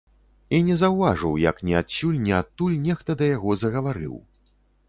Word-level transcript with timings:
І 0.59 0.61
не 0.69 0.77
заўважыў, 0.83 1.35
як 1.49 1.61
ні 1.69 1.77
адсюль, 1.81 2.17
ні 2.25 2.33
адтуль 2.41 2.81
нехта 2.89 3.11
да 3.21 3.31
яго 3.35 3.59
загаварыў. 3.67 4.21